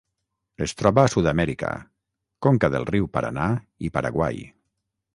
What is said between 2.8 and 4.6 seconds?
riu Paranà i Paraguai.